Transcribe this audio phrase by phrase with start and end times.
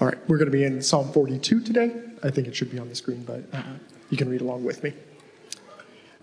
[0.00, 1.94] All right, we're going to be in Psalm 42 today.
[2.22, 3.62] I think it should be on the screen, but uh,
[4.10, 4.94] you can read along with me.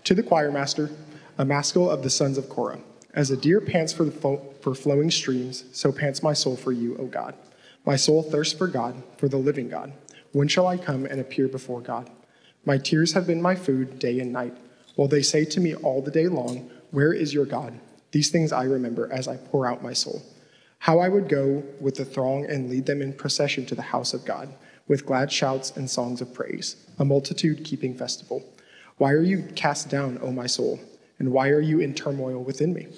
[0.04, 0.90] To the choir master,
[1.38, 2.80] a maskil of the sons of Korah.
[3.14, 6.72] As a deer pants for, the fo- for flowing streams, so pants my soul for
[6.72, 7.34] you, O God.
[7.86, 9.92] My soul thirsts for God, for the living God.
[10.32, 12.10] When shall I come and appear before God?
[12.64, 14.56] My tears have been my food day and night,
[14.96, 17.78] while they say to me all the day long, Where is your God?
[18.10, 20.22] These things I remember as I pour out my soul.
[20.80, 24.14] How I would go with the throng and lead them in procession to the house
[24.14, 24.48] of God,
[24.88, 28.42] with glad shouts and songs of praise, a multitude keeping festival.
[28.96, 30.80] Why are you cast down, O my soul?
[31.18, 32.88] And why are you in turmoil within me?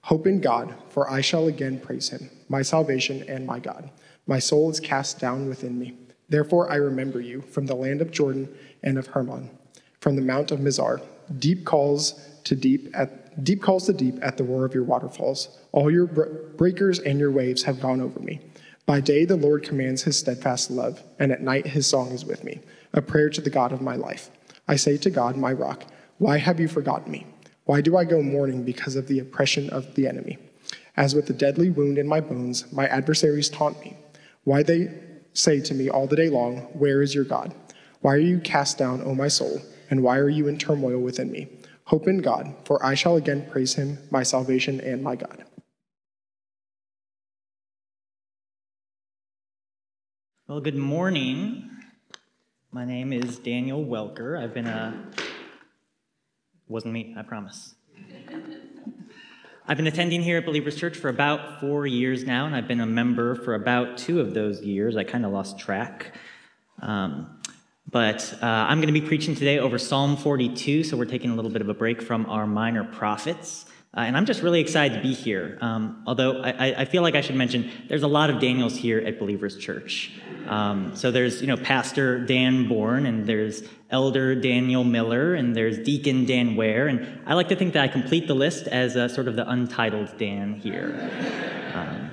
[0.00, 3.88] Hope in God, for I shall again praise him, my salvation and my God.
[4.26, 5.96] My soul is cast down within me.
[6.28, 8.52] Therefore I remember you from the land of Jordan
[8.82, 9.48] and of Hermon,
[10.00, 11.00] from the mount of Mizar.
[11.38, 15.58] Deep calls to deep at deep calls to deep at the roar of your waterfalls.
[15.72, 18.40] All your breakers and your waves have gone over me.
[18.86, 22.42] By day the Lord commands his steadfast love, and at night his song is with
[22.42, 22.60] me,
[22.92, 24.30] a prayer to the God of my life.
[24.66, 25.84] I say to God, my rock,
[26.18, 27.26] why have you forgotten me?
[27.64, 30.38] Why do I go mourning because of the oppression of the enemy?
[30.96, 33.96] As with a deadly wound in my bones, my adversaries taunt me.
[34.44, 34.90] Why they
[35.34, 37.54] say to me all the day long, Where is your God?
[38.00, 39.60] Why are you cast down, O my soul?
[39.90, 41.48] And why are you in turmoil within me?
[41.88, 45.46] Hope in God, for I shall again praise him, my salvation and my God.
[50.46, 51.70] Well, good morning.
[52.70, 54.38] My name is Daniel Welker.
[54.38, 55.02] I've been a
[56.68, 57.74] wasn't me, I promise.
[59.66, 62.80] I've been attending here at Believers Church for about four years now, and I've been
[62.80, 64.94] a member for about two of those years.
[64.94, 66.14] I kind of lost track.
[66.82, 67.37] Um,
[67.90, 71.34] but uh, I'm going to be preaching today over Psalm 42, so we're taking a
[71.34, 73.64] little bit of a break from our minor prophets.
[73.96, 75.56] Uh, and I'm just really excited to be here.
[75.62, 78.98] Um, although I, I, feel like I should mention there's a lot of Daniels here
[78.98, 80.12] at Believers Church.
[80.46, 85.78] Um, so there's, you know, Pastor Dan Bourne, and there's Elder Daniel Miller, and there's
[85.78, 86.88] Deacon Dan Ware.
[86.88, 89.48] And I like to think that I complete the list as a, sort of the
[89.48, 91.72] untitled Dan here.
[91.74, 92.10] Um,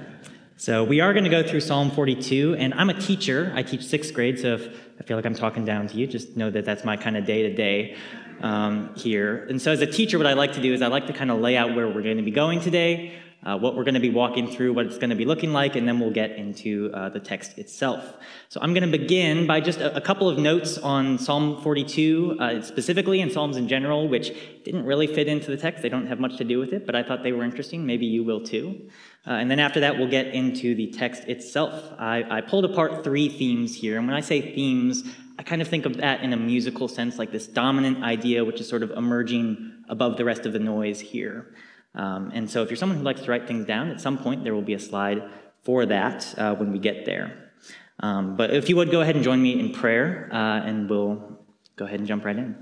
[0.55, 3.51] so we are going to go through Psalm 42, and I'm a teacher.
[3.53, 6.37] I teach sixth grade, so if I feel like I'm talking down to you, just
[6.37, 7.97] know that that's my kind of day to day
[8.41, 9.45] um, here.
[9.49, 11.31] And so, as a teacher, what I like to do is I like to kind
[11.31, 13.13] of lay out where we're going to be going today,
[13.45, 15.75] uh, what we're going to be walking through, what it's going to be looking like,
[15.75, 18.15] and then we'll get into uh, the text itself.
[18.49, 22.37] So, I'm going to begin by just a, a couple of notes on Psalm 42
[22.39, 25.83] uh, specifically and Psalms in general, which didn't really fit into the text.
[25.83, 27.85] They don't have much to do with it, but I thought they were interesting.
[27.85, 28.89] Maybe you will too.
[29.27, 31.93] Uh, and then after that, we'll get into the text itself.
[31.97, 33.97] I, I pulled apart three themes here.
[33.97, 35.03] And when I say themes,
[35.37, 38.61] I kind of think of that in a musical sense, like this dominant idea, which
[38.61, 41.53] is sort of emerging above the rest of the noise here.
[41.95, 44.43] Um, and so, if you're someone who likes to write things down, at some point
[44.43, 45.23] there will be a slide
[45.63, 47.51] for that uh, when we get there.
[47.99, 51.39] Um, but if you would go ahead and join me in prayer, uh, and we'll
[51.75, 52.55] go ahead and jump right in.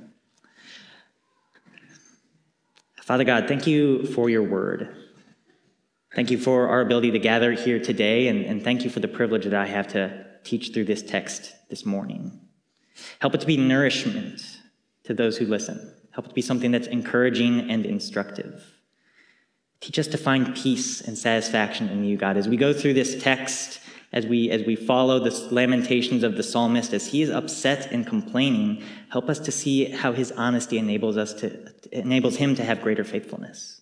[3.01, 4.95] Father God, thank you for your word.
[6.15, 9.07] Thank you for our ability to gather here today, and, and thank you for the
[9.07, 12.39] privilege that I have to teach through this text this morning.
[13.19, 14.59] Help it to be nourishment
[15.03, 15.93] to those who listen.
[16.11, 18.72] Help it to be something that's encouraging and instructive.
[19.83, 22.37] Teach us to find peace and satisfaction in you, God.
[22.37, 23.81] As we go through this text,
[24.13, 28.07] as we, as we follow the lamentations of the psalmist, as he is upset and
[28.07, 32.81] complaining, help us to see how his honesty enables us to, enables him to have
[32.81, 33.81] greater faithfulness.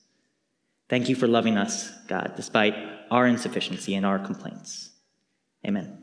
[0.89, 2.73] Thank you for loving us, God, despite
[3.11, 4.89] our insufficiency and our complaints.
[5.63, 6.00] Amen.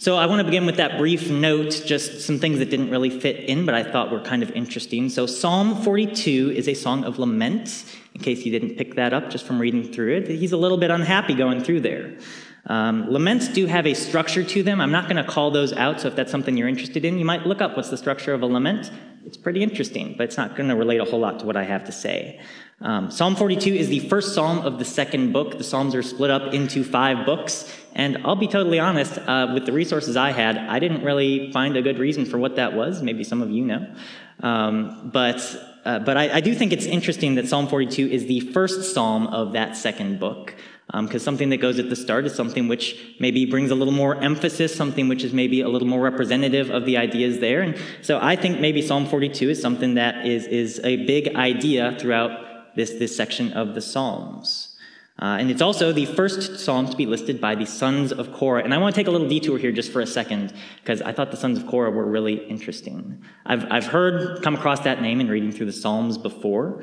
[0.00, 3.10] So I want to begin with that brief note, just some things that didn't really
[3.10, 5.10] fit in, but I thought were kind of interesting.
[5.10, 7.84] So Psalm 42 is a song of lament,
[8.14, 10.28] in case you didn't pick that up just from reading through it.
[10.28, 12.16] He's a little bit unhappy going through there.
[12.64, 14.80] Um, laments do have a structure to them.
[14.80, 17.26] I'm not going to call those out, so if that's something you're interested in, you
[17.26, 18.90] might look up what's the structure of a lament.
[19.26, 21.64] It's pretty interesting, but it's not going to relate a whole lot to what I
[21.64, 22.40] have to say.
[22.82, 25.58] Um, psalm 42 is the first psalm of the second book.
[25.58, 27.70] The Psalms are split up into five books.
[27.94, 31.76] And I'll be totally honest, uh, with the resources I had, I didn't really find
[31.76, 33.02] a good reason for what that was.
[33.02, 33.94] Maybe some of you know.
[34.42, 38.40] Um, but uh, but I, I, do think it's interesting that Psalm 42 is the
[38.40, 40.54] first psalm of that second book.
[40.92, 43.94] Because um, something that goes at the start is something which maybe brings a little
[43.94, 47.62] more emphasis, something which is maybe a little more representative of the ideas there.
[47.62, 51.96] And so I think maybe Psalm 42 is something that is, is a big idea
[51.98, 54.76] throughout this, this section of the Psalms.
[55.20, 58.64] Uh, and it's also the first psalm to be listed by the sons of Korah.
[58.64, 61.12] And I want to take a little detour here just for a second, because I
[61.12, 63.22] thought the sons of Korah were really interesting.
[63.44, 66.82] I've, I've heard, come across that name in reading through the Psalms before,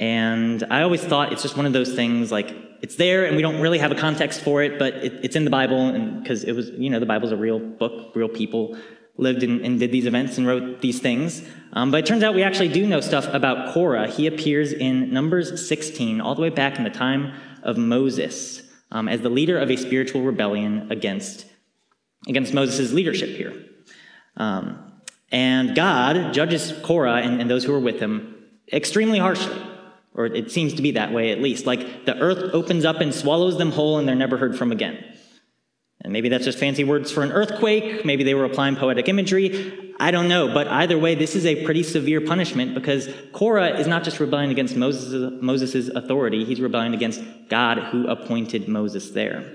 [0.00, 3.42] and I always thought it's just one of those things like it's there and we
[3.42, 6.44] don't really have a context for it, but it, it's in the Bible And because
[6.44, 8.76] it was, you know, the Bible's a real book, real people
[9.16, 11.42] lived and, and did these events and wrote these things.
[11.72, 14.08] Um, but it turns out we actually do know stuff about Korah.
[14.08, 19.08] He appears in Numbers 16, all the way back in the time of Moses, um,
[19.08, 21.46] as the leader of a spiritual rebellion against,
[22.28, 23.54] against Moses' leadership here.
[24.36, 24.92] Um,
[25.32, 28.34] and God judges Korah and, and those who are with him
[28.72, 29.60] extremely harshly
[30.16, 31.66] or it seems to be that way at least.
[31.66, 35.04] Like the earth opens up and swallows them whole and they're never heard from again.
[36.06, 38.04] And maybe that's just fancy words for an earthquake.
[38.04, 39.92] Maybe they were applying poetic imagery.
[39.98, 40.46] I don't know.
[40.54, 44.52] But either way, this is a pretty severe punishment because Korah is not just rebelling
[44.52, 49.52] against Moses' Moses's authority, he's rebelling against God who appointed Moses there.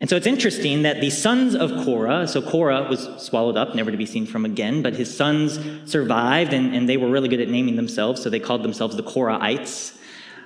[0.00, 3.90] And so it's interesting that the sons of Korah, so Korah was swallowed up, never
[3.90, 7.40] to be seen from again, but his sons survived, and, and they were really good
[7.40, 9.94] at naming themselves, so they called themselves the Korahites.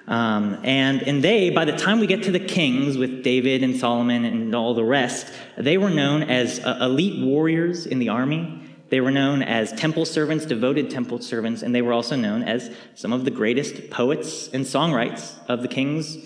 [0.09, 3.77] Um, and, and they, by the time we get to the kings with David and
[3.77, 8.63] Solomon and all the rest, they were known as uh, elite warriors in the army.
[8.89, 12.75] They were known as temple servants, devoted temple servants, and they were also known as
[12.95, 16.17] some of the greatest poets and songwriters of the king's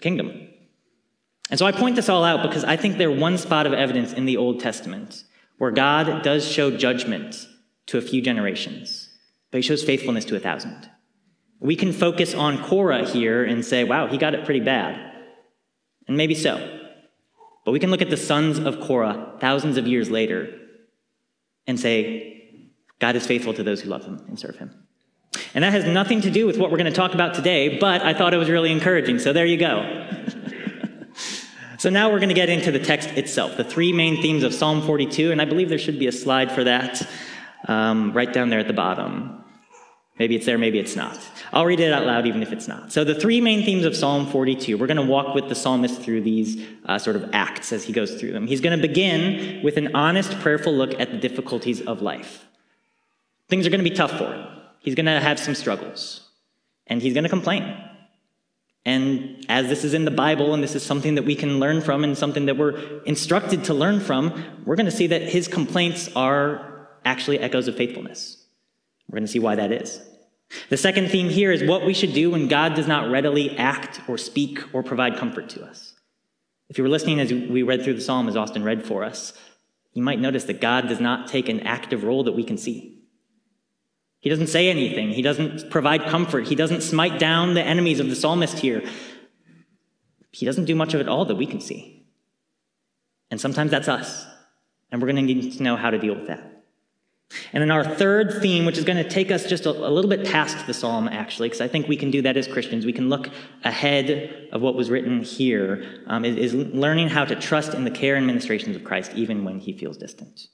[0.00, 0.48] kingdom.
[1.50, 4.12] And so I point this all out because I think they're one spot of evidence
[4.12, 5.24] in the Old Testament
[5.58, 7.48] where God does show judgment
[7.86, 9.10] to a few generations,
[9.50, 10.88] but he shows faithfulness to a thousand.
[11.60, 14.98] We can focus on Korah here and say, wow, he got it pretty bad.
[16.08, 16.78] And maybe so.
[17.64, 20.58] But we can look at the sons of Korah thousands of years later
[21.66, 24.74] and say, God is faithful to those who love him and serve him.
[25.54, 28.02] And that has nothing to do with what we're going to talk about today, but
[28.02, 29.18] I thought it was really encouraging.
[29.18, 30.06] So there you go.
[31.80, 34.52] So now we're going to get into the text itself, the three main themes of
[34.52, 37.00] Psalm 42, and I believe there should be a slide for that
[37.68, 39.39] um, right down there at the bottom.
[40.20, 41.18] Maybe it's there, maybe it's not.
[41.50, 42.92] I'll read it out loud even if it's not.
[42.92, 46.02] So, the three main themes of Psalm 42, we're going to walk with the psalmist
[46.02, 48.46] through these uh, sort of acts as he goes through them.
[48.46, 52.44] He's going to begin with an honest, prayerful look at the difficulties of life.
[53.48, 54.46] Things are going to be tough for him.
[54.80, 56.28] He's going to have some struggles,
[56.86, 57.82] and he's going to complain.
[58.84, 61.80] And as this is in the Bible and this is something that we can learn
[61.80, 64.34] from and something that we're instructed to learn from,
[64.66, 68.36] we're going to see that his complaints are actually echoes of faithfulness.
[69.08, 70.00] We're going to see why that is.
[70.68, 74.00] The second theme here is what we should do when God does not readily act
[74.08, 75.94] or speak or provide comfort to us.
[76.68, 79.32] If you were listening as we read through the psalm, as Austin read for us,
[79.92, 83.00] you might notice that God does not take an active role that we can see.
[84.20, 85.10] He doesn't say anything.
[85.10, 86.46] He doesn't provide comfort.
[86.46, 88.82] He doesn't smite down the enemies of the psalmist here.
[90.30, 92.06] He doesn't do much of it all that we can see.
[93.30, 94.26] And sometimes that's us.
[94.92, 96.59] And we're going to need to know how to deal with that.
[97.52, 100.10] And then our third theme, which is going to take us just a, a little
[100.10, 102.84] bit past the psalm, actually, because I think we can do that as Christians.
[102.84, 103.28] We can look
[103.62, 107.90] ahead of what was written here, um, is, is learning how to trust in the
[107.90, 110.48] care and ministrations of Christ, even when he feels distant.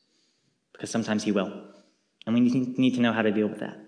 [0.72, 1.50] Because sometimes he will.
[2.26, 3.78] And we need to know how to deal with that.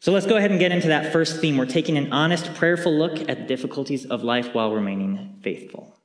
[0.00, 1.56] So let's go ahead and get into that first theme.
[1.56, 5.98] We're taking an honest, prayerful look at the difficulties of life while remaining faithful.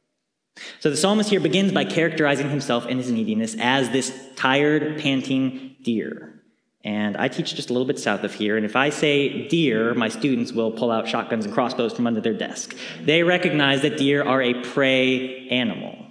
[0.80, 5.76] So the psalmist here begins by characterizing himself and his neediness as this tired, panting
[5.84, 6.42] deer.
[6.84, 9.94] And I teach just a little bit south of here, and if I say deer,
[9.94, 12.74] my students will pull out shotguns and crossbows from under their desk.
[13.04, 16.10] They recognize that deer are a prey animal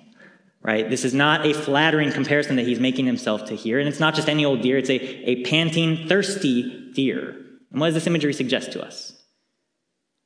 [0.68, 0.90] right?
[0.90, 3.78] This is not a flattering comparison that he's making himself to here.
[3.78, 7.36] And it's not just any old deer, it's a, a panting, thirsty deer.
[7.70, 9.17] And what does this imagery suggest to us?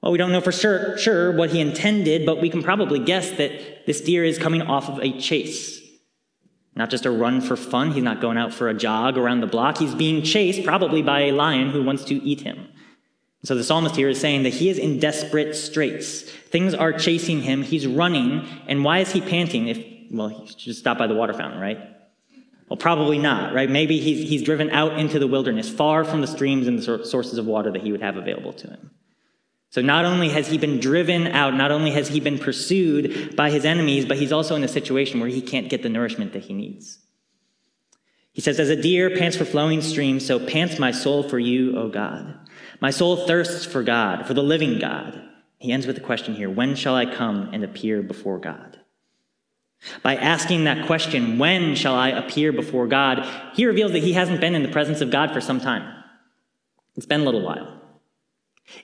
[0.03, 3.31] Well, we don't know for sure, sure what he intended, but we can probably guess
[3.33, 5.81] that this deer is coming off of a chase.
[6.75, 7.93] Not just a run for fun.
[7.93, 9.79] He's not going out for a jog around the block.
[9.79, 12.69] He's being chased probably by a lion who wants to eat him.
[13.45, 16.23] So the psalmist here is saying that he is in desperate straits.
[16.23, 17.63] Things are chasing him.
[17.63, 18.47] He's running.
[18.67, 19.69] And why is he panting?
[19.69, 21.79] If well, he should stop by the water fountain, right?
[22.69, 23.69] Well, probably not, right?
[23.69, 27.39] Maybe he's, he's driven out into the wilderness, far from the streams and the sources
[27.39, 28.91] of water that he would have available to him.
[29.73, 33.49] So not only has he been driven out, not only has he been pursued by
[33.49, 36.43] his enemies, but he's also in a situation where he can't get the nourishment that
[36.43, 36.99] he needs.
[38.33, 41.75] He says, As a deer pants for flowing streams, so pants my soul for you,
[41.79, 42.39] O God.
[42.83, 45.19] My soul thirsts for God, for the living God.
[45.57, 48.79] He ends with the question here When shall I come and appear before God?
[50.03, 53.27] By asking that question, when shall I appear before God?
[53.55, 56.05] He reveals that he hasn't been in the presence of God for some time.
[56.95, 57.82] It's been a little while.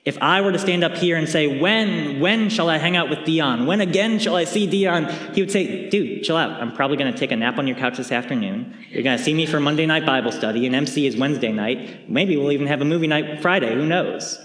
[0.05, 3.09] If I were to stand up here and say, when, when shall I hang out
[3.09, 3.65] with Dion?
[3.65, 5.05] When again shall I see Dion?
[5.33, 6.61] He would say, dude, chill out.
[6.61, 8.77] I'm probably going to take a nap on your couch this afternoon.
[8.89, 12.09] You're going to see me for Monday night Bible study, and MC is Wednesday night.
[12.09, 13.73] Maybe we'll even have a movie night Friday.
[13.73, 14.39] Who knows?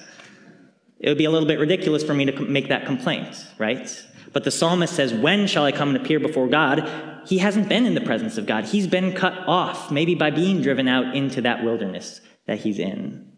[1.05, 4.05] it would be a little bit ridiculous for me to make that complaint, right?
[4.33, 6.91] But the psalmist says, When shall I come and appear before God?
[7.26, 8.64] He hasn't been in the presence of God.
[8.64, 13.34] He's been cut off, maybe by being driven out into that wilderness that he's in.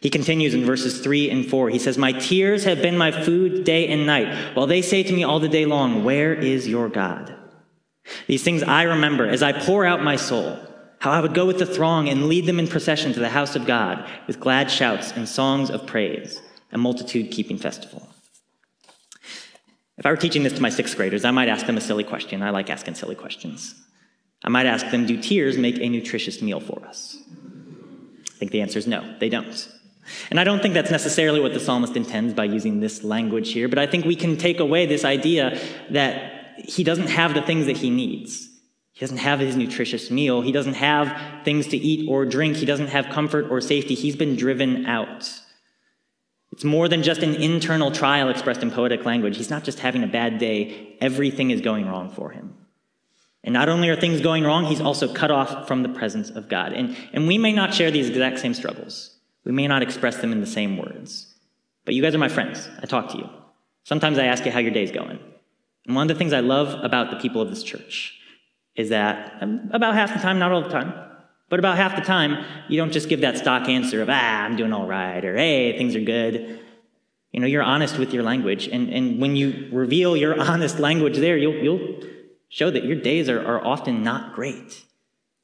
[0.00, 1.70] He continues in verses 3 and 4.
[1.70, 5.12] He says, My tears have been my food day and night, while they say to
[5.12, 7.34] me all the day long, Where is your God?
[8.26, 10.58] These things I remember as I pour out my soul,
[11.00, 13.56] how I would go with the throng and lead them in procession to the house
[13.56, 16.40] of God with glad shouts and songs of praise,
[16.72, 18.06] a multitude keeping festival.
[19.96, 22.04] If I were teaching this to my sixth graders, I might ask them a silly
[22.04, 22.42] question.
[22.42, 23.74] I like asking silly questions.
[24.42, 27.18] I might ask them, Do tears make a nutritious meal for us?
[27.28, 29.68] I think the answer is no, they don't.
[30.30, 33.68] And I don't think that's necessarily what the psalmist intends by using this language here,
[33.68, 37.66] but I think we can take away this idea that he doesn't have the things
[37.66, 38.48] that he needs.
[38.92, 40.42] He doesn't have his nutritious meal.
[40.42, 42.56] He doesn't have things to eat or drink.
[42.56, 43.94] He doesn't have comfort or safety.
[43.94, 45.30] He's been driven out.
[46.52, 49.36] It's more than just an internal trial expressed in poetic language.
[49.36, 52.54] He's not just having a bad day, everything is going wrong for him.
[53.42, 56.48] And not only are things going wrong, he's also cut off from the presence of
[56.48, 56.72] God.
[56.72, 59.09] And, and we may not share these exact same struggles.
[59.44, 61.34] We may not express them in the same words.
[61.84, 62.68] But you guys are my friends.
[62.82, 63.28] I talk to you.
[63.84, 65.18] Sometimes I ask you how your day's going.
[65.86, 68.18] And one of the things I love about the people of this church
[68.76, 70.92] is that um, about half the time, not all the time,
[71.48, 74.56] but about half the time, you don't just give that stock answer of, ah, I'm
[74.56, 76.60] doing all right, or hey, things are good.
[77.32, 78.68] You know, you're honest with your language.
[78.68, 82.02] And, and when you reveal your honest language there, you'll, you'll
[82.48, 84.84] show that your days are, are often not great.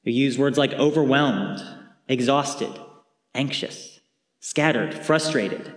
[0.04, 1.60] You use words like overwhelmed,
[2.08, 2.72] exhausted,
[3.36, 4.00] anxious,
[4.40, 5.72] scattered, frustrated,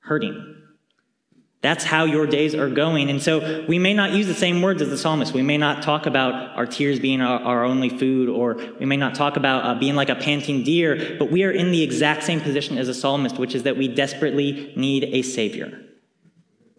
[0.00, 0.54] hurting.
[1.60, 3.10] That's how your days are going.
[3.10, 5.34] And so we may not use the same words as the psalmist.
[5.34, 8.96] We may not talk about our tears being our, our only food, or we may
[8.96, 12.22] not talk about uh, being like a panting deer, but we are in the exact
[12.22, 15.80] same position as a psalmist, which is that we desperately need a savior.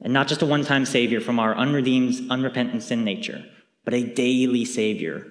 [0.02, 3.44] And not just a one time savior from our unredeemed, unrepentant sin nature,
[3.84, 5.28] but a daily savior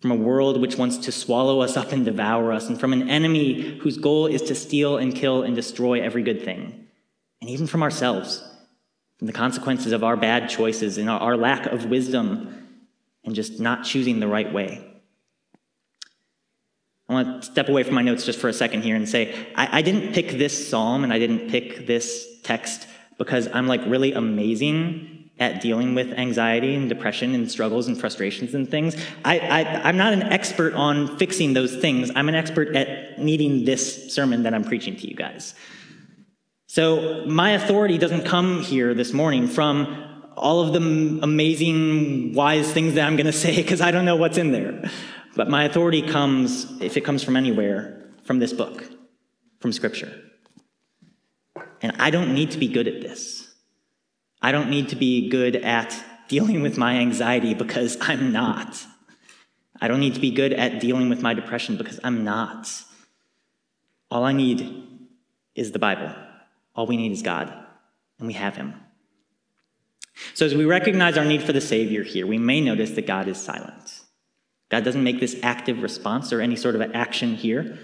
[0.00, 3.08] from a world which wants to swallow us up and devour us, and from an
[3.08, 6.86] enemy whose goal is to steal and kill and destroy every good thing,
[7.40, 8.42] and even from ourselves
[9.18, 12.68] from the consequences of our bad choices and our lack of wisdom
[13.24, 14.84] and just not choosing the right way.
[17.08, 19.34] I want to step away from my notes just for a second here and say
[19.56, 22.86] I, I, didn't pick this psalm and I didn't pick this text
[23.16, 28.54] because I'm like really amazing at dealing with anxiety and depression and struggles and frustrations
[28.54, 28.96] and things.
[29.24, 32.10] I, I, I'm not an expert on fixing those things.
[32.14, 35.54] I'm an expert at needing this sermon that I'm preaching to you guys.
[36.66, 40.04] So my authority doesn't come here this morning from
[40.36, 44.16] all of the amazing, wise things that I'm going to say because I don't know
[44.16, 44.90] what's in there.
[45.36, 48.84] But my authority comes, if it comes from anywhere, from this book,
[49.60, 50.12] from Scripture.
[51.80, 53.37] And I don't need to be good at this.
[54.40, 58.84] I don't need to be good at dealing with my anxiety because I'm not.
[59.80, 62.70] I don't need to be good at dealing with my depression because I'm not.
[64.10, 64.86] All I need
[65.54, 66.14] is the Bible.
[66.74, 67.52] All we need is God,
[68.18, 68.74] and we have Him.
[70.34, 73.28] So, as we recognize our need for the Savior here, we may notice that God
[73.28, 74.00] is silent.
[74.68, 77.78] God doesn't make this active response or any sort of action here.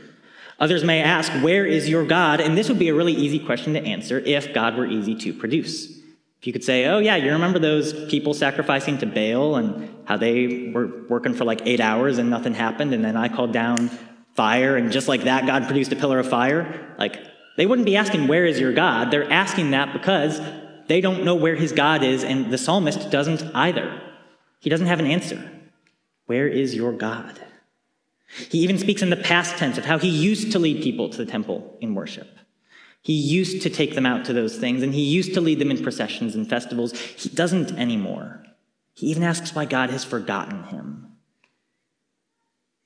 [0.61, 2.41] Others may ask, Where is your God?
[2.41, 5.33] And this would be a really easy question to answer if God were easy to
[5.33, 6.04] produce.
[6.45, 10.71] You could say, Oh, yeah, you remember those people sacrificing to Baal and how they
[10.75, 13.91] were working for like eight hours and nothing happened, and then I called down
[14.35, 16.95] fire, and just like that, God produced a pillar of fire?
[16.99, 17.19] Like,
[17.57, 19.11] they wouldn't be asking, Where is your God?
[19.11, 20.41] They're asking that because
[20.87, 24.01] they don't know where his God is, and the psalmist doesn't either.
[24.61, 25.51] He doesn't have an answer.
[26.27, 27.41] Where is your God?
[28.51, 31.19] He even speaks in the past tense of how he used to lead people to
[31.19, 32.29] the temple in worship.
[33.05, 35.71] He used to take them out to those things, and he used to lead them
[35.71, 36.99] in processions and festivals.
[36.99, 38.43] He doesn't anymore.
[38.95, 41.09] He even asks why God has forgotten him.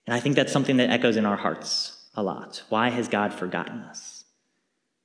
[0.09, 2.65] And I think that's something that echoes in our hearts a lot.
[2.69, 4.25] Why has God forgotten us?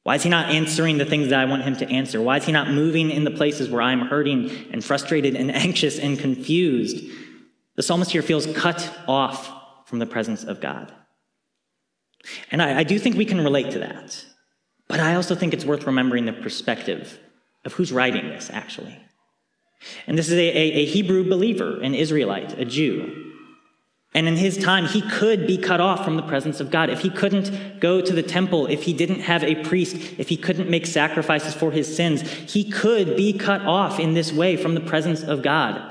[0.01, 2.19] Why is he not answering the things that I want him to answer?
[2.19, 5.99] Why is he not moving in the places where I'm hurting and frustrated and anxious
[5.99, 7.05] and confused?
[7.75, 10.91] The psalmist here feels cut off from the presence of God.
[12.49, 14.25] And I, I do think we can relate to that.
[14.93, 17.17] But I also think it's worth remembering the perspective
[17.65, 18.95] of who's writing this, actually.
[20.05, 23.31] And this is a, a, a Hebrew believer, an Israelite, a Jew.
[24.13, 26.91] And in his time, he could be cut off from the presence of God.
[26.91, 30.37] If he couldn't go to the temple, if he didn't have a priest, if he
[30.37, 34.75] couldn't make sacrifices for his sins, he could be cut off in this way from
[34.75, 35.81] the presence of God.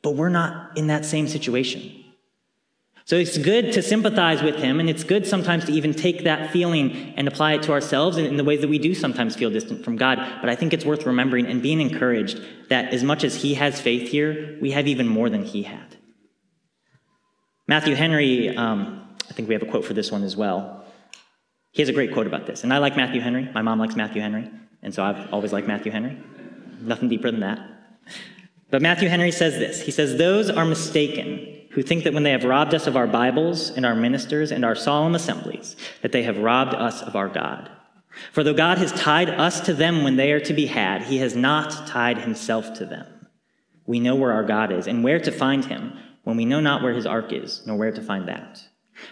[0.00, 2.01] But we're not in that same situation.
[3.04, 6.52] So it's good to sympathize with him, and it's good sometimes to even take that
[6.52, 9.84] feeling and apply it to ourselves in the ways that we do sometimes feel distant
[9.84, 10.18] from God.
[10.40, 13.80] But I think it's worth remembering and being encouraged that as much as he has
[13.80, 15.96] faith here, we have even more than he had.
[17.66, 20.84] Matthew Henry, um, I think we have a quote for this one as well.
[21.72, 22.64] He has a great quote about this.
[22.64, 23.48] And I like Matthew Henry.
[23.52, 24.48] My mom likes Matthew Henry.
[24.82, 26.18] And so I've always liked Matthew Henry.
[26.80, 27.60] Nothing deeper than that.
[28.70, 32.30] But Matthew Henry says this He says, Those are mistaken who think that when they
[32.30, 36.22] have robbed us of our Bibles and our ministers and our solemn assemblies, that they
[36.22, 37.70] have robbed us of our God.
[38.32, 41.18] For though God has tied us to them when they are to be had, he
[41.18, 43.06] has not tied himself to them.
[43.86, 46.82] We know where our God is and where to find him when we know not
[46.82, 48.62] where his ark is, nor where to find that.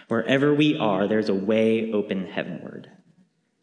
[0.07, 2.89] Wherever we are, there's a way open heavenward.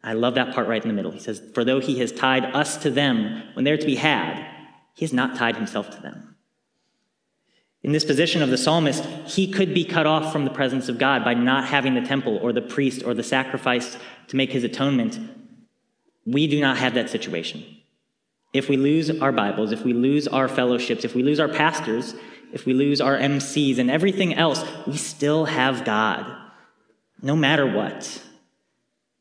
[0.03, 1.11] I love that part right in the middle.
[1.11, 4.45] He says, For though he has tied us to them when they're to be had,
[4.93, 6.35] he has not tied himself to them.
[7.81, 10.97] In this position of the psalmist, he could be cut off from the presence of
[10.97, 14.65] God by not having the temple or the priest or the sacrifice to make his
[14.65, 15.17] atonement.
[16.25, 17.63] We do not have that situation.
[18.51, 22.15] If we lose our Bibles, if we lose our fellowships, if we lose our pastors,
[22.51, 26.25] if we lose our MCs and everything else, we still have God,
[27.21, 28.21] no matter what.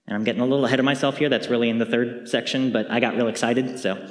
[0.06, 1.28] And I'm getting a little ahead of myself here.
[1.28, 4.08] That's really in the third section, but I got real excited, so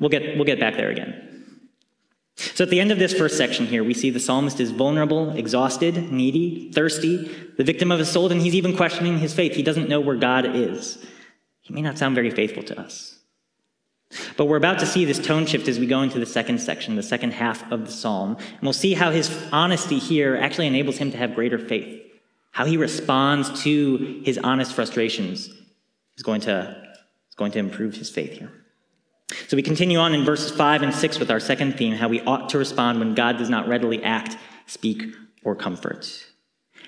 [0.00, 1.35] we'll get, we'll get back there again.
[2.36, 5.30] So at the end of this first section here, we see the psalmist is vulnerable,
[5.30, 9.54] exhausted, needy, thirsty, the victim of his soul, and he's even questioning his faith.
[9.54, 10.98] He doesn't know where God is.
[11.62, 13.18] He may not sound very faithful to us.
[14.36, 16.94] But we're about to see this tone shift as we go into the second section,
[16.94, 18.36] the second half of the psalm.
[18.36, 22.02] And we'll see how his honesty here actually enables him to have greater faith.
[22.52, 25.48] How he responds to his honest frustrations
[26.16, 26.76] is going to,
[27.28, 28.52] is going to improve his faith here.
[29.48, 32.20] So we continue on in verses 5 and 6 with our second theme how we
[32.22, 35.02] ought to respond when God does not readily act, speak,
[35.42, 36.24] or comfort.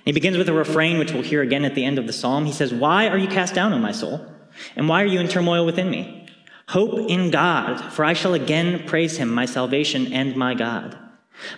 [0.04, 2.46] He begins with a refrain which we'll hear again at the end of the psalm.
[2.46, 4.24] He says, Why are you cast down, O my soul?
[4.76, 6.26] And why are you in turmoil within me?
[6.68, 10.98] Hope in God, for I shall again praise him, my salvation and my God.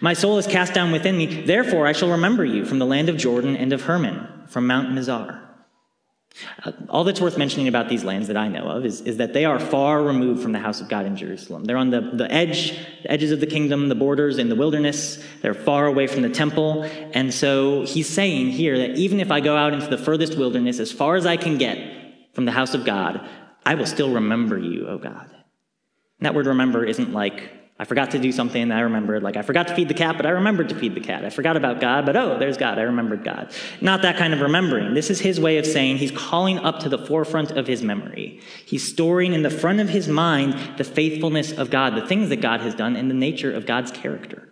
[0.00, 3.09] My soul is cast down within me, therefore I shall remember you from the land
[3.09, 5.40] of Jordan and of Hermon, from Mount Mizar.
[6.64, 9.33] Uh, all that's worth mentioning about these lands that I know of is, is that
[9.33, 11.64] they are far removed from the house of God in Jerusalem.
[11.64, 15.23] They're on the, the edge, the edges of the kingdom, the borders in the wilderness.
[15.43, 16.85] They're far away from the temple.
[17.12, 20.79] And so he's saying here that even if I go out into the furthest wilderness,
[20.79, 21.79] as far as I can get
[22.33, 23.29] from the house of God,
[23.66, 25.29] I will still remember you, O God.
[25.31, 29.23] And that word remember isn't like I forgot to do something I remembered.
[29.23, 31.25] Like, I forgot to feed the cat, but I remembered to feed the cat.
[31.25, 32.79] I forgot about God, but oh, there's God.
[32.79, 33.55] I remembered God.
[33.81, 34.93] Not that kind of remembering.
[34.93, 38.43] This is his way of saying he's calling up to the forefront of his memory.
[38.66, 42.43] He's storing in the front of his mind the faithfulness of God, the things that
[42.43, 44.47] God has done, and the nature of God's character.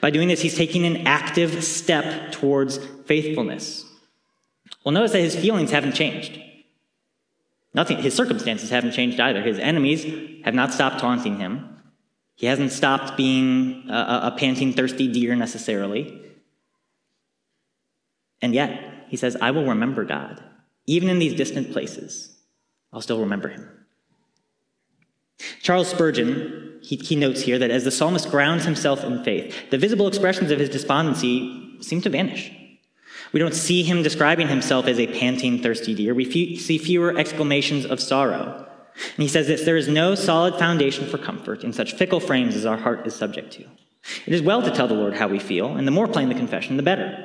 [0.00, 3.84] By doing this, he's taking an active step towards faithfulness.
[4.84, 6.40] Well, notice that his feelings haven't changed.
[7.74, 9.42] Nothing, his circumstances haven't changed either.
[9.42, 10.04] His enemies
[10.44, 11.74] have not stopped taunting him.
[12.38, 16.22] He hasn't stopped being a, a panting, thirsty deer necessarily.
[18.40, 20.40] And yet, he says, I will remember God.
[20.86, 22.38] Even in these distant places,
[22.92, 23.68] I'll still remember him.
[25.62, 29.78] Charles Spurgeon, he, he, notes here that as the psalmist grounds himself in faith, the
[29.78, 32.52] visible expressions of his despondency seem to vanish.
[33.32, 36.14] We don't see him describing himself as a panting, thirsty deer.
[36.14, 38.67] We see fewer exclamations of sorrow.
[38.98, 42.56] And he says this there is no solid foundation for comfort in such fickle frames
[42.56, 43.64] as our heart is subject to.
[44.26, 46.34] It is well to tell the Lord how we feel, and the more plain the
[46.34, 47.24] confession, the better.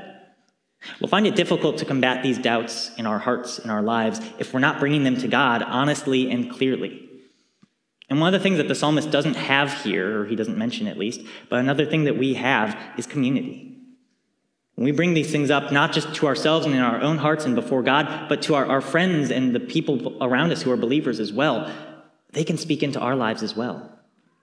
[0.99, 4.53] We'll find it difficult to combat these doubts in our hearts, in our lives, if
[4.53, 7.09] we're not bringing them to God honestly and clearly.
[8.09, 10.88] And one of the things that the psalmist doesn't have here, or he doesn't mention
[10.88, 13.72] at least, but another thing that we have is community.
[14.75, 17.45] When we bring these things up, not just to ourselves and in our own hearts
[17.45, 20.77] and before God, but to our, our friends and the people around us who are
[20.77, 21.71] believers as well,
[22.31, 23.99] they can speak into our lives as well.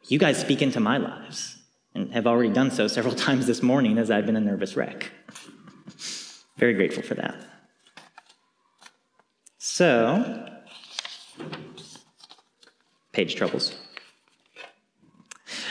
[0.06, 1.56] You guys speak into my lives
[1.94, 5.10] and have already done so several times this morning as I've been a nervous wreck.
[6.56, 7.34] Very grateful for that.
[9.58, 10.48] So,
[13.12, 13.74] page troubles.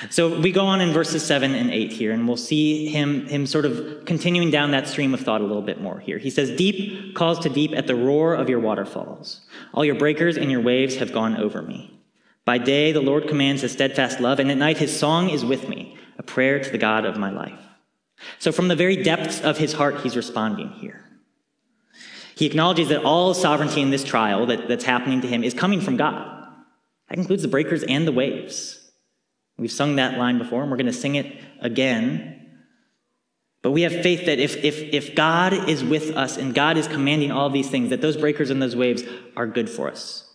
[0.09, 3.45] So we go on in verses 7 and 8 here, and we'll see him, him
[3.45, 6.17] sort of continuing down that stream of thought a little bit more here.
[6.17, 9.41] He says, Deep calls to deep at the roar of your waterfalls.
[9.73, 11.99] All your breakers and your waves have gone over me.
[12.45, 15.67] By day, the Lord commands his steadfast love, and at night, his song is with
[15.67, 17.59] me, a prayer to the God of my life.
[18.39, 21.03] So from the very depths of his heart, he's responding here.
[22.35, 25.81] He acknowledges that all sovereignty in this trial that, that's happening to him is coming
[25.81, 26.47] from God.
[27.09, 28.78] That includes the breakers and the waves.
[29.59, 32.47] We've sung that line before, and we're going to sing it again.
[33.61, 36.87] But we have faith that if, if, if God is with us and God is
[36.87, 39.03] commanding all these things, that those breakers and those waves
[39.35, 40.33] are good for us.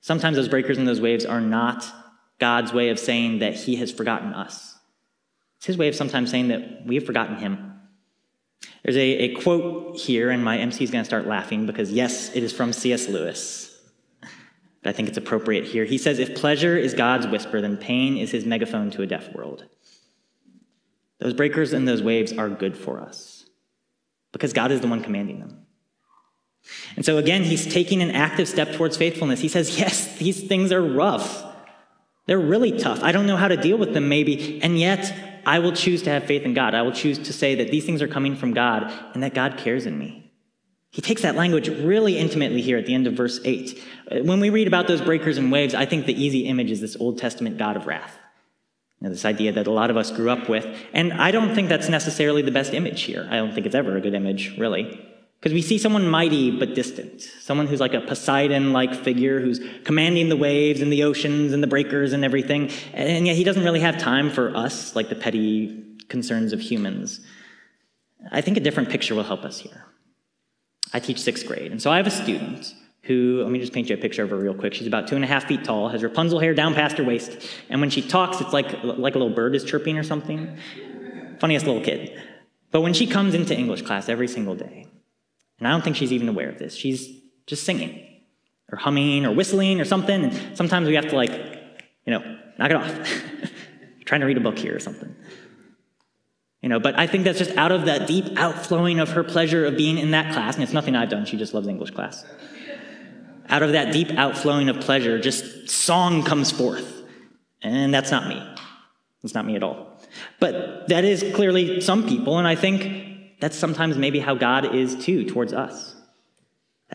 [0.00, 1.84] Sometimes those breakers and those waves are not
[2.38, 4.76] God's way of saying that he has forgotten us.
[5.58, 7.80] It's his way of sometimes saying that we have forgotten him.
[8.82, 12.34] There's a, a quote here, and my MC is going to start laughing because, yes,
[12.34, 13.08] it is from C.S.
[13.08, 13.73] Lewis.
[14.84, 15.86] But I think it's appropriate here.
[15.86, 19.34] He says, If pleasure is God's whisper, then pain is his megaphone to a deaf
[19.34, 19.64] world.
[21.20, 23.46] Those breakers and those waves are good for us
[24.32, 25.64] because God is the one commanding them.
[26.96, 29.40] And so, again, he's taking an active step towards faithfulness.
[29.40, 31.44] He says, Yes, these things are rough.
[32.26, 33.02] They're really tough.
[33.02, 34.62] I don't know how to deal with them, maybe.
[34.62, 36.74] And yet, I will choose to have faith in God.
[36.74, 39.56] I will choose to say that these things are coming from God and that God
[39.56, 40.23] cares in me.
[40.94, 43.82] He takes that language really intimately here at the end of verse 8.
[44.12, 46.80] Uh, when we read about those breakers and waves, I think the easy image is
[46.80, 48.16] this Old Testament God of wrath.
[49.00, 50.64] You know, this idea that a lot of us grew up with.
[50.92, 53.26] And I don't think that's necessarily the best image here.
[53.28, 55.04] I don't think it's ever a good image, really.
[55.40, 59.58] Because we see someone mighty but distant, someone who's like a Poseidon like figure who's
[59.82, 62.70] commanding the waves and the oceans and the breakers and everything.
[62.92, 67.18] And yet he doesn't really have time for us, like the petty concerns of humans.
[68.30, 69.86] I think a different picture will help us here.
[70.94, 73.90] I teach sixth grade, and so I have a student who, let me just paint
[73.90, 74.72] you a picture of her real quick.
[74.72, 77.36] She's about two and a half feet tall, has Rapunzel hair down past her waist,
[77.68, 80.56] and when she talks, it's like, like a little bird is chirping or something.
[81.38, 82.18] Funniest little kid.
[82.70, 84.86] But when she comes into English class every single day,
[85.58, 86.74] and I don't think she's even aware of this.
[86.74, 88.04] She's just singing
[88.72, 90.24] or humming or whistling or something.
[90.24, 91.30] And sometimes we have to, like,
[92.06, 93.22] you know, knock it off.
[94.04, 95.14] trying to read a book here or something.
[96.64, 99.66] You know, but I think that's just out of that deep outflowing of her pleasure
[99.66, 100.54] of being in that class.
[100.54, 101.26] And it's nothing I've done.
[101.26, 102.24] She just loves English class.
[103.50, 107.02] Out of that deep outflowing of pleasure, just song comes forth.
[107.60, 108.42] And that's not me.
[109.22, 110.00] It's not me at all.
[110.40, 112.38] But that is clearly some people.
[112.38, 115.94] And I think that's sometimes maybe how God is too towards us.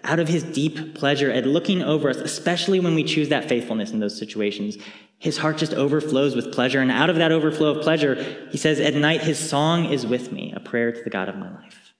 [0.04, 3.92] Out of his deep pleasure at looking over us, especially when we choose that faithfulness
[3.92, 4.80] in those situations,
[5.20, 6.80] his heart just overflows with pleasure.
[6.80, 10.32] And out of that overflow of pleasure, he says, At night, his song is with
[10.32, 11.94] me, a prayer to the God of my life.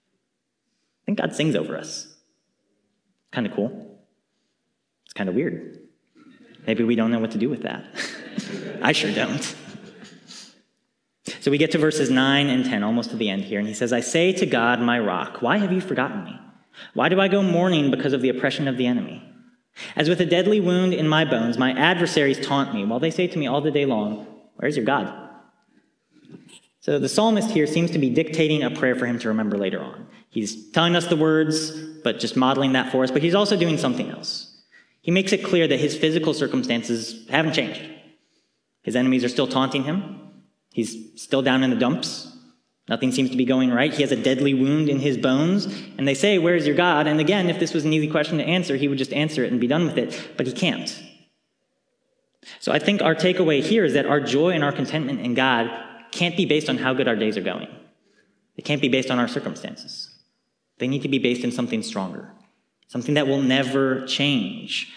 [1.02, 2.16] I think God sings over us.
[3.30, 3.98] Kind of cool.
[5.04, 5.80] It's kind of weird.
[6.66, 7.84] Maybe we don't know what to do with that.
[8.82, 9.54] I sure don't.
[11.40, 13.74] So we get to verses 9 and 10, almost to the end here, and he
[13.74, 16.38] says, I say to God, my rock, why have you forgotten me?
[16.94, 19.29] Why do I go mourning because of the oppression of the enemy?
[19.96, 23.26] As with a deadly wound in my bones, my adversaries taunt me, while they say
[23.26, 25.28] to me all the day long, Where's your God?
[26.80, 29.80] So the psalmist here seems to be dictating a prayer for him to remember later
[29.80, 30.06] on.
[30.28, 31.70] He's telling us the words,
[32.02, 34.62] but just modeling that for us, but he's also doing something else.
[35.02, 37.82] He makes it clear that his physical circumstances haven't changed.
[38.82, 40.20] His enemies are still taunting him,
[40.72, 42.29] He's still down in the dumps.
[42.90, 43.94] Nothing seems to be going right.
[43.94, 45.66] He has a deadly wound in his bones.
[45.96, 47.06] And they say, Where's your God?
[47.06, 49.52] And again, if this was an easy question to answer, he would just answer it
[49.52, 50.32] and be done with it.
[50.36, 51.00] But he can't.
[52.58, 55.70] So I think our takeaway here is that our joy and our contentment in God
[56.10, 57.68] can't be based on how good our days are going.
[58.56, 60.10] It can't be based on our circumstances.
[60.78, 62.32] They need to be based in something stronger,
[62.88, 64.92] something that will never change,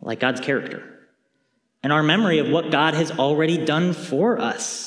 [0.00, 0.82] like God's character,
[1.82, 4.85] and our memory of what God has already done for us.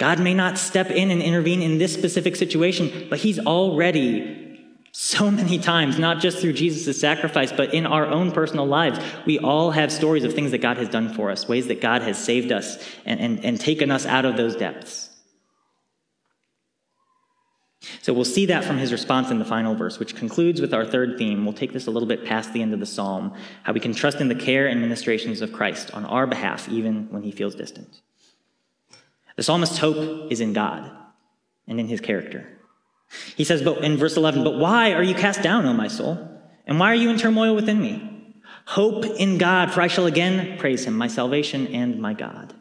[0.00, 4.58] God may not step in and intervene in this specific situation, but He's already
[4.92, 8.98] so many times, not just through Jesus' sacrifice, but in our own personal lives.
[9.26, 12.00] We all have stories of things that God has done for us, ways that God
[12.00, 15.10] has saved us and, and, and taken us out of those depths.
[18.00, 20.86] So we'll see that from his response in the final verse, which concludes with our
[20.86, 21.44] third theme.
[21.44, 23.34] We'll take this a little bit past the end of the psalm
[23.64, 27.08] how we can trust in the care and ministrations of Christ on our behalf, even
[27.10, 28.00] when he feels distant.
[29.36, 30.90] The psalmist's hope is in God
[31.66, 32.46] and in his character.
[33.36, 36.28] He says but in verse 11, But why are you cast down, O my soul?
[36.66, 38.34] And why are you in turmoil within me?
[38.66, 42.54] Hope in God, for I shall again praise him, my salvation and my God.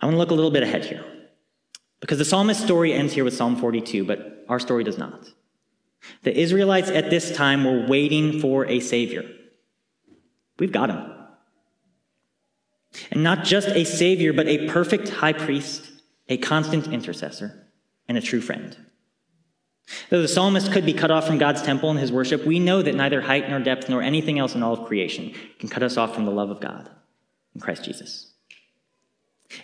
[0.00, 1.04] I want to look a little bit ahead here.
[2.00, 5.28] Because the psalmist's story ends here with Psalm 42, but our story does not.
[6.22, 9.24] The Israelites at this time were waiting for a Savior.
[10.58, 11.19] We've got him.
[13.10, 15.90] And not just a savior, but a perfect high priest,
[16.28, 17.66] a constant intercessor,
[18.08, 18.76] and a true friend.
[20.08, 22.82] Though the psalmist could be cut off from God's temple and his worship, we know
[22.82, 25.96] that neither height nor depth nor anything else in all of creation can cut us
[25.96, 26.88] off from the love of God
[27.54, 28.32] in Christ Jesus.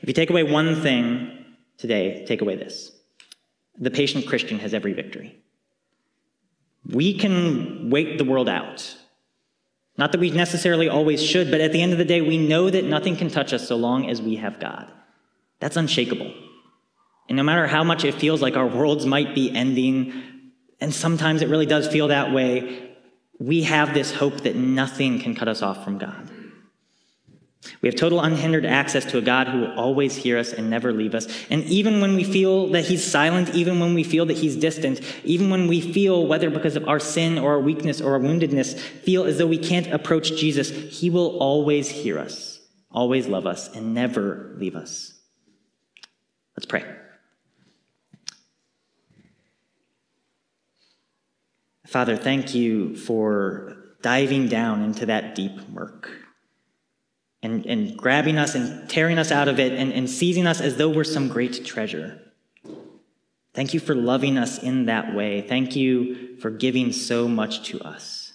[0.03, 1.45] If you take away one thing
[1.79, 2.93] today, take away this
[3.79, 5.37] the patient Christian has every victory.
[6.89, 8.97] We can wait the world out.
[9.99, 12.69] Not that we necessarily always should, but at the end of the day, we know
[12.69, 14.91] that nothing can touch us so long as we have God.
[15.59, 16.33] That's unshakable.
[17.29, 20.23] And no matter how much it feels like our worlds might be ending,
[20.81, 22.95] and sometimes it really does feel that way,
[23.39, 26.31] we have this hope that nothing can cut us off from God.
[27.81, 30.93] We have total unhindered access to a God who will always hear us and never
[30.93, 31.27] leave us.
[31.51, 35.01] And even when we feel that He's silent, even when we feel that He's distant,
[35.25, 38.79] even when we feel, whether because of our sin or our weakness or our woundedness,
[38.79, 43.75] feel as though we can't approach Jesus, He will always hear us, always love us,
[43.75, 45.15] and never leave us.
[46.57, 46.85] Let's pray.
[51.87, 56.26] Father, thank you for diving down into that deep murk
[57.43, 60.77] and, and grabbing us and tearing us out of it and, and seizing us as
[60.77, 62.21] though we're some great treasure.
[63.55, 65.41] Thank you for loving us in that way.
[65.41, 68.33] Thank you for giving so much to us.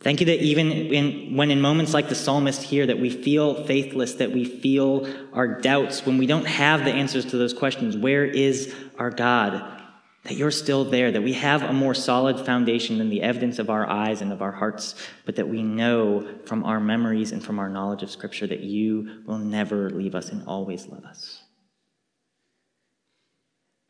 [0.00, 3.64] Thank you that even in, when in moments like the psalmist here, that we feel
[3.64, 7.96] faithless, that we feel our doubts, when we don't have the answers to those questions,
[7.96, 9.77] where is our God?
[10.28, 13.70] That you're still there, that we have a more solid foundation than the evidence of
[13.70, 17.58] our eyes and of our hearts, but that we know from our memories and from
[17.58, 21.44] our knowledge of Scripture that you will never leave us and always love us.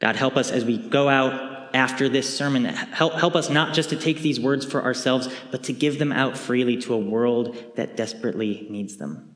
[0.00, 2.66] God, help us as we go out after this sermon.
[2.66, 6.12] Help, help us not just to take these words for ourselves, but to give them
[6.12, 9.34] out freely to a world that desperately needs them.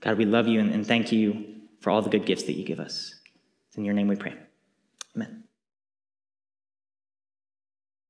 [0.00, 2.64] God, we love you and, and thank you for all the good gifts that you
[2.64, 3.16] give us.
[3.66, 4.36] It's in your name we pray.